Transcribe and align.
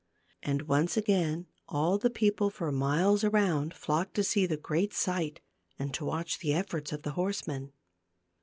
And 0.41 0.63
once 0.63 0.97
again 0.97 1.45
all 1.69 1.99
the 1.99 2.09
people 2.09 2.49
for 2.49 2.71
miles 2.71 3.23
around 3.23 3.75
flocked 3.75 4.15
to 4.15 4.23
see 4.23 4.47
the 4.47 4.57
great 4.57 4.95
sight 4.95 5.41
and 5.77 5.93
to 5.93 6.03
watch 6.03 6.39
the 6.39 6.55
efforts 6.55 6.91
of 6.91 7.03
the 7.03 7.11
horsemen. 7.11 7.71